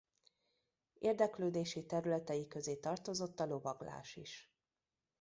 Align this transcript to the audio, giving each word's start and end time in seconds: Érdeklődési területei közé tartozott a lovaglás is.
Érdeklődési 0.99 1.85
területei 1.85 2.47
közé 2.47 2.75
tartozott 2.75 3.39
a 3.39 3.45
lovaglás 3.45 4.15
is. 4.15 4.53